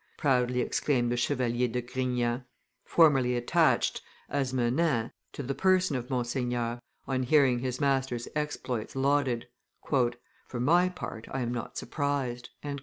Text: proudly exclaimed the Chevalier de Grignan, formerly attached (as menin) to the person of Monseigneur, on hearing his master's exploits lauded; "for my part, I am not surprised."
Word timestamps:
proudly 0.17 0.61
exclaimed 0.61 1.11
the 1.11 1.15
Chevalier 1.15 1.67
de 1.67 1.79
Grignan, 1.79 2.43
formerly 2.83 3.35
attached 3.37 4.01
(as 4.29 4.51
menin) 4.51 5.11
to 5.31 5.43
the 5.43 5.53
person 5.53 5.95
of 5.95 6.09
Monseigneur, 6.09 6.81
on 7.07 7.21
hearing 7.21 7.59
his 7.59 7.79
master's 7.79 8.27
exploits 8.35 8.95
lauded; 8.95 9.45
"for 9.91 10.59
my 10.59 10.89
part, 10.89 11.27
I 11.29 11.41
am 11.41 11.53
not 11.53 11.77
surprised." 11.77 12.49